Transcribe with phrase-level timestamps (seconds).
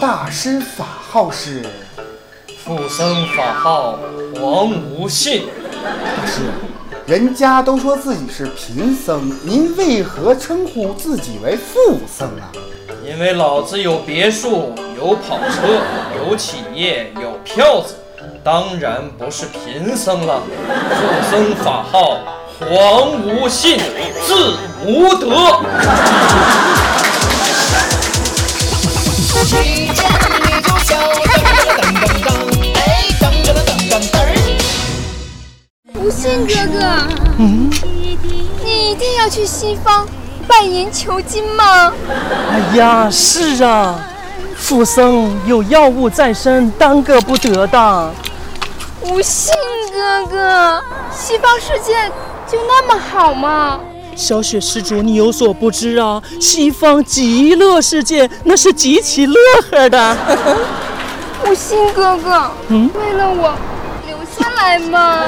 [0.00, 1.62] 大师法号是？
[2.64, 3.98] 富僧法号
[4.40, 5.46] 黄无信。
[6.16, 6.40] 大师，
[7.04, 12.48] 人家都说自己是贫僧，您为何称呼自己为富僧啊？
[13.06, 15.82] 因为老子有别墅，有跑车，
[16.26, 17.94] 有企业，有票子，
[18.42, 20.40] 当然不是贫僧了。
[20.94, 22.20] 富僧法号
[22.58, 23.78] 黄无信，
[24.26, 24.54] 字
[24.86, 25.60] 无德。
[36.10, 36.86] 信哥哥，
[37.38, 37.70] 嗯，
[38.64, 40.06] 你一定要去西方
[40.48, 41.92] 拜银求金吗？
[42.50, 43.98] 哎呀，是啊，
[44.56, 48.12] 富僧有要务在身，耽搁不得的。
[49.02, 49.54] 无信
[49.92, 50.82] 哥哥，
[51.12, 51.94] 西方世界
[52.50, 53.80] 就那么好吗？
[54.16, 59.34] 小雪施主，你有所不知啊，西方极乐世界那是极其乐
[59.70, 60.16] 呵的。
[61.46, 63.54] 无信哥哥，嗯，为了我
[64.10, 65.22] 留下来嘛。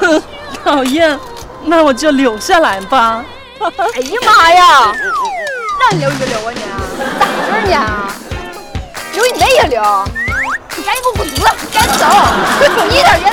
[0.00, 0.22] 哼，
[0.64, 1.18] 讨厌，
[1.64, 3.24] 那我就留下来吧。
[3.60, 4.92] 哎呀妈呀，
[5.80, 6.60] 让你留你就留啊你，
[7.18, 7.76] 咋回事呢？
[9.12, 9.80] 留你妹呀留！
[10.76, 11.40] 你赶紧给我滚犊子，
[11.72, 12.04] 赶紧走！
[12.88, 13.29] 一点原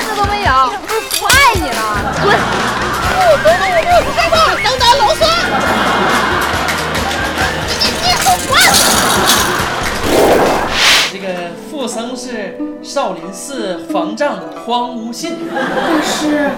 [12.88, 15.36] 少林寺方丈荒芜信。
[15.54, 16.48] 大师，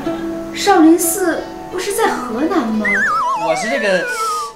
[0.54, 1.42] 少林寺
[1.72, 2.86] 不是在河南吗？
[3.48, 4.04] 我是这个，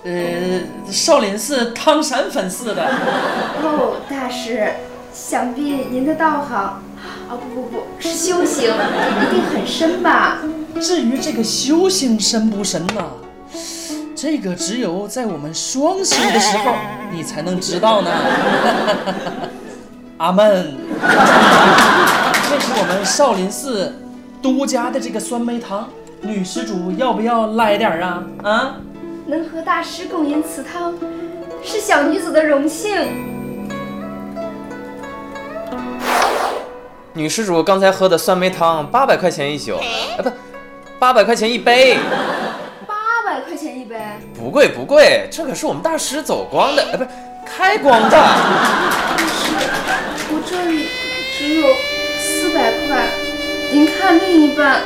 [0.05, 2.85] 呃，少林寺汤山分寺的。
[3.65, 4.73] 哦，大师。
[5.13, 6.81] 想必您的道行，
[7.29, 10.39] 哦不不不是修行，一定很深吧？
[10.81, 13.05] 至于这个修行深不深呢？
[14.15, 16.73] 这个只有在我们双修的时候，
[17.13, 18.11] 你才能知道呢。
[20.19, 20.77] 阿门。
[22.67, 23.95] 这是我们少林寺
[24.41, 25.87] 独家的这个酸梅汤，
[26.23, 28.25] 女施主要不要来点啊？
[28.43, 28.77] 啊？
[29.27, 30.95] 能和大师共饮此汤，
[31.63, 32.91] 是小女子的荣幸。
[37.13, 39.77] 女施主刚才喝的酸梅汤，八百块钱一宿，
[40.17, 40.31] 哎不，
[40.99, 41.99] 八百块钱一杯。
[42.87, 42.95] 八
[43.27, 43.99] 百块钱一杯？
[44.35, 47.11] 不贵不贵，这可是我们大师走光的，哎不是
[47.45, 48.11] 开光的。
[48.11, 49.53] 大师，
[50.31, 50.89] 我这里
[51.37, 51.67] 只有
[53.75, 54.83] 您看另一半，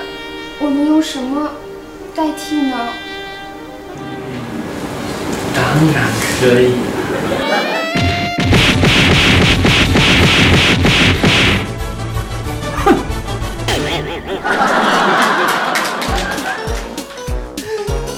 [0.58, 1.50] 我能用什么
[2.16, 2.74] 代替呢？
[5.54, 5.62] 当
[5.92, 6.10] 然
[6.40, 6.72] 可以。
[12.82, 12.96] 哼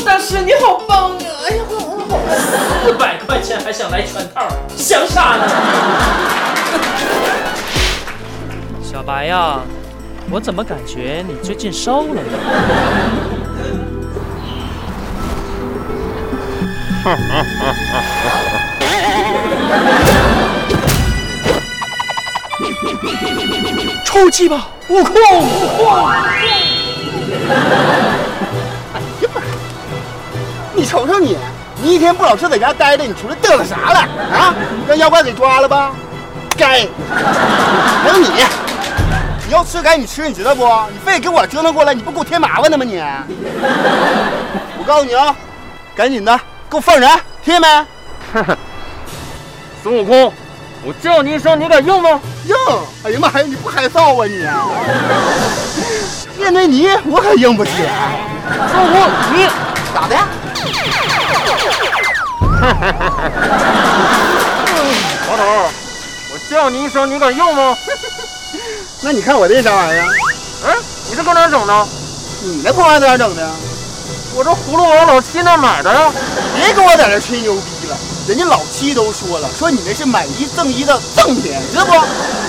[0.04, 1.18] 大师你好棒啊！
[1.48, 1.74] 哎呀，我
[2.08, 2.20] 好，
[2.86, 5.48] 四百块钱还想来全套，想啥呢？
[8.80, 9.58] 小白呀，
[10.32, 12.30] 我怎么感觉你最近瘦了呢？
[24.04, 25.14] 出去吧，悟空！
[25.14, 25.86] 悟
[29.32, 29.42] 空！
[30.74, 31.36] 你瞅瞅你，
[31.82, 33.98] 你一天不老实在家待着，你出来嘚瑟啥了
[34.32, 34.54] 啊？
[34.86, 35.90] 让妖怪给抓了吧？
[36.56, 36.86] 该！
[38.02, 38.28] 还有你，
[39.50, 40.64] 你要吃赶紧吃，你知道不？
[40.92, 43.02] 你非得给我折腾过来，你不给我添麻烦呢吗你？
[44.78, 45.34] 我告诉你啊，
[45.92, 46.32] 赶紧的
[46.70, 47.10] 给我放人，
[47.42, 47.66] 听见没？
[49.82, 50.32] 孙悟空，
[50.84, 52.20] 我叫你一声，你敢应吗？
[52.44, 52.54] 应！
[53.02, 54.36] 哎呀妈呀，你不害臊啊你？
[56.40, 58.20] 面对你，我可硬不起来。
[58.70, 59.00] 孙悟空，
[59.34, 59.48] 你
[59.92, 60.14] 咋的？
[65.28, 65.42] 老头，
[66.32, 67.76] 我叫你一声，你敢应吗？
[69.02, 70.06] 那你看我这啥玩意儿？
[70.66, 70.76] 嗯，
[71.08, 71.88] 你这搁哪整的？
[72.42, 73.50] 你那破玩意儿搁哪整的？
[74.34, 76.12] 我这葫芦王老七那买的呀。
[76.54, 77.96] 别跟我在这吹牛逼了，
[78.28, 81.92] 人家老七都说了，说你那是买一赠一的赠品，知道不？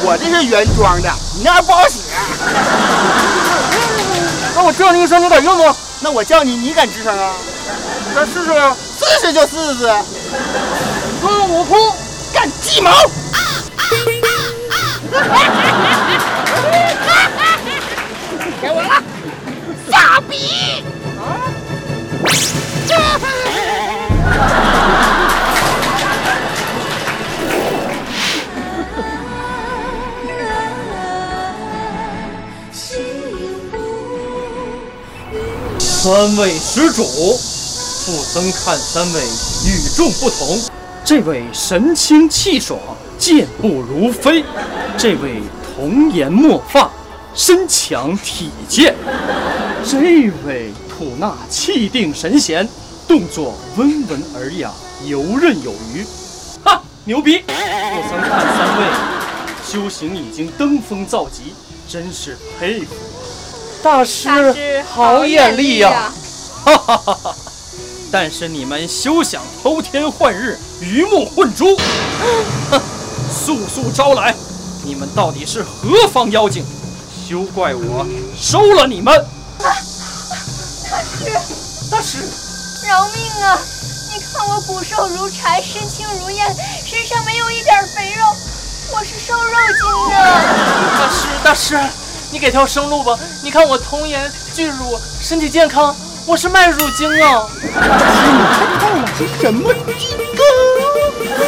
[0.03, 1.99] 我这是原装的，你那玩意儿不好使。
[4.55, 5.75] 那我叫你一声，你敢用不？
[5.99, 7.33] 那我叫你，你敢吱声啊？
[8.13, 8.75] 咱试试啊！
[8.99, 9.89] 试试就试试。
[11.21, 11.77] 孙悟空，
[12.33, 12.91] 干鸡毛！
[18.61, 19.03] 给我了，
[19.91, 20.83] 傻逼！
[35.79, 39.21] 三位施主，富僧看三位
[39.65, 40.59] 与众不同，
[41.03, 42.79] 这位神清气爽，
[43.21, 44.43] 健步如飞；
[44.97, 46.89] 这位童颜墨发，
[47.35, 48.95] 身强体健；
[49.85, 52.67] 这位吐纳气定神闲，
[53.07, 54.71] 动作温文尔雅，
[55.05, 56.03] 游刃有余。
[56.63, 57.43] 哈，牛逼！
[57.47, 58.87] 我曾看三位
[59.71, 61.53] 修行已经登峰造极，
[61.87, 62.95] 真是佩服。
[63.83, 66.11] 大师大师好眼力呀、
[66.65, 67.35] 哈哈哈哈！
[68.11, 71.77] 但是你们休想偷天换日、鱼目混珠！
[73.31, 74.35] 哼，速速招来！
[74.83, 76.65] 你们到底是何方妖精？
[77.27, 78.05] 休怪我
[78.37, 79.25] 收了你们！
[79.59, 79.71] 大
[81.01, 81.31] 师，
[81.89, 82.17] 大师
[82.85, 83.57] 饶命啊！
[84.11, 86.53] 你看我骨瘦如柴，身轻如燕，
[86.85, 88.25] 身上没有一点肥肉，
[88.91, 90.19] 我是瘦肉精啊！
[90.99, 91.79] 大师，大师，
[92.31, 93.17] 你给条生路吧！
[93.41, 95.95] 你看我童颜巨乳，身体健康，
[96.25, 97.47] 我是卖乳精啊！
[97.73, 100.43] 大师，你猜到了是什么精啊？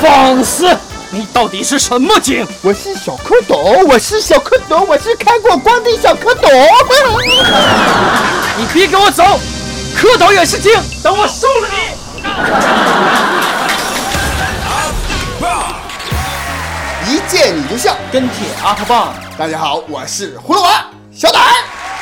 [0.02, 0.78] 放肆！
[1.14, 2.44] 你到底是什么精？
[2.64, 6.50] 我是小蝌蚪，我是小蝌蚪，我是开过光的小蝌蚪。
[8.58, 9.24] 你别给我走！
[9.96, 10.74] 蝌蚪也是精，
[11.04, 11.68] 等我收了
[17.06, 17.14] 你！
[17.14, 17.96] 一见你就笑。
[18.12, 20.84] 跟帖阿特棒，大家好，我是葫芦娃
[21.14, 21.54] 小胆儿。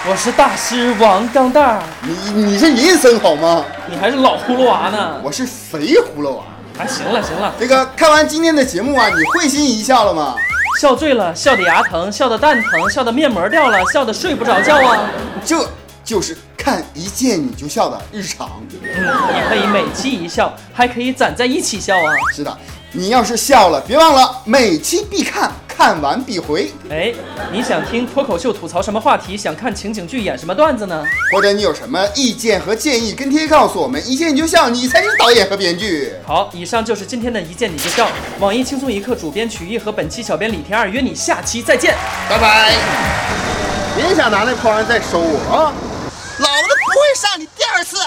[0.10, 3.66] 我是大师王钢蛋儿，你你是银僧好吗？
[3.88, 5.20] 你还是老葫芦娃呢。
[5.22, 6.44] 我是肥葫芦娃。
[6.82, 10.34] 哎，行了行了，这个看完今天的节目啊，你会心一笑了吗？
[10.82, 15.12] 笑醉了，笑的牙疼，笑的蛋疼，笑的面膜掉了，笑的睡不着觉啊。
[15.46, 15.70] 这
[16.04, 18.62] 就是看一见你就笑的日常。
[18.72, 19.04] 嗯，
[19.34, 22.14] 你可以每期一笑，还可以攒在一起笑啊。
[22.36, 22.56] 是的，
[22.92, 26.72] 你要是笑了，别忘了每期必看，看完必回。
[26.92, 27.12] 哎，
[27.52, 29.36] 你想听脱口秀吐槽什么话题？
[29.36, 31.04] 想看情景剧演什么段子呢？
[31.34, 34.00] 或者你有什么意见和建议，跟帖告诉我们。
[34.08, 36.14] 一见你就笑，你才是导演和编剧。
[36.24, 38.08] 好，以上就是今天的一见你就笑。
[38.40, 41.96] 网易轻松一刻主编曲艺和本期小编李天二约你下期再见。
[42.30, 42.76] 拜拜。
[43.96, 45.74] 别想拿那筐再收我啊！
[47.22, 47.98] 老子不会上你第二次。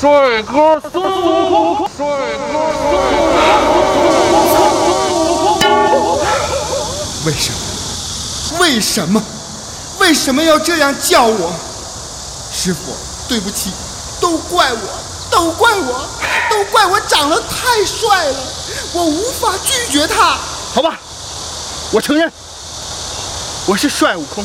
[0.00, 2.06] 帅哥孙悟空，帅
[2.52, 2.92] 哥孙
[5.20, 6.20] 悟空
[7.26, 7.58] 为什么？
[8.60, 9.22] 为什么？
[9.98, 11.52] 为什么要这样叫我？
[12.52, 12.80] 师傅，
[13.28, 13.70] 对不起，
[14.20, 14.78] 都怪我，
[15.30, 16.08] 都怪我，
[16.50, 18.38] 都怪我长得太帅了，
[18.94, 20.38] 我无法拒绝他。
[20.74, 20.98] 好吧，
[21.92, 22.32] 我承认，
[23.66, 24.44] 我是帅悟空。